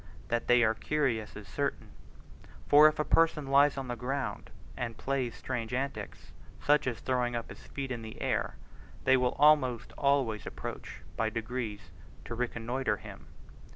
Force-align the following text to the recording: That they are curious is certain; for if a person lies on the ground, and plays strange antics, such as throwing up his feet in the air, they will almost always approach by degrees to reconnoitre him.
That 0.29 0.47
they 0.47 0.63
are 0.63 0.73
curious 0.73 1.35
is 1.35 1.47
certain; 1.47 1.91
for 2.67 2.87
if 2.87 2.97
a 2.97 3.03
person 3.05 3.45
lies 3.45 3.77
on 3.77 3.87
the 3.87 3.95
ground, 3.95 4.49
and 4.75 4.97
plays 4.97 5.35
strange 5.35 5.75
antics, 5.75 6.31
such 6.59 6.87
as 6.87 6.99
throwing 7.01 7.35
up 7.35 7.49
his 7.51 7.67
feet 7.67 7.91
in 7.91 8.01
the 8.01 8.19
air, 8.19 8.55
they 9.03 9.15
will 9.15 9.35
almost 9.37 9.93
always 9.99 10.47
approach 10.47 11.01
by 11.15 11.29
degrees 11.29 11.91
to 12.25 12.33
reconnoitre 12.33 12.97
him. 12.97 13.27